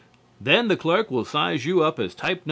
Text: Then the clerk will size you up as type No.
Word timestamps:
Then 0.39 0.67
the 0.67 0.75
clerk 0.75 1.11
will 1.11 1.25
size 1.25 1.63
you 1.63 1.83
up 1.83 1.99
as 1.99 2.15
type 2.15 2.37
No. 2.37 2.39